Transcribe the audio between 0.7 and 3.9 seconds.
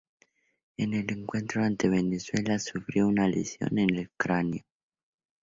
En el encuentro ante Venezuela sufrió una lesión